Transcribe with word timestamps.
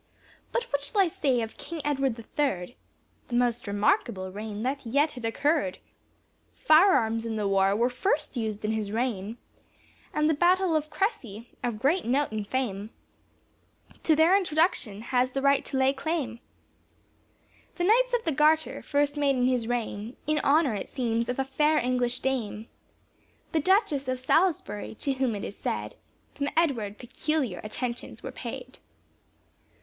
But 0.51 0.63
what 0.73 0.81
shall 0.83 0.99
I 0.99 1.07
say 1.07 1.41
of 1.43 1.57
King 1.57 1.79
Edward 1.85 2.15
the 2.15 2.23
third, 2.23 2.73
The 3.27 3.35
most 3.35 3.67
remarkable 3.67 4.31
reign, 4.31 4.63
that 4.63 4.83
yet 4.83 5.11
had 5.11 5.23
occurred; 5.23 5.77
Fire 6.55 6.93
arms 6.93 7.23
in 7.23 7.35
the 7.35 7.47
war, 7.47 7.75
were 7.75 7.87
first 7.87 8.35
used 8.35 8.65
in 8.65 8.71
his 8.71 8.91
reign, 8.91 9.37
And 10.11 10.27
the 10.27 10.33
battle 10.33 10.75
of 10.75 10.89
Cressy 10.89 11.49
of 11.63 11.77
great 11.77 12.03
note 12.03 12.31
and 12.31 12.47
fame, 12.47 12.89
To 14.01 14.15
their 14.15 14.35
introduction 14.35 15.01
has 15.01 15.33
the 15.33 15.41
right 15.43 15.63
to 15.65 15.77
lay 15.77 15.93
claim. 15.93 16.39
The 17.75 17.83
knights 17.83 18.15
of 18.15 18.23
the 18.23 18.31
Garter, 18.31 18.81
first 18.81 19.17
made 19.17 19.35
in 19.35 19.45
his 19.45 19.67
reign 19.67 20.17
In 20.25 20.39
honor 20.39 20.73
it 20.73 20.89
seems 20.89 21.29
of 21.29 21.37
a 21.37 21.43
fair 21.43 21.77
English 21.77 22.21
dame, 22.21 22.65
The 23.51 23.59
Duchess 23.59 24.07
of 24.07 24.19
Salisbury 24.19 24.95
to 24.95 25.13
whom 25.13 25.35
it 25.35 25.43
is 25.43 25.55
said, 25.59 25.93
From 26.33 26.49
Edward 26.57 26.97
peculiar 26.97 27.61
attentions 27.63 28.23
were 28.23 28.31
paid. 28.31 28.79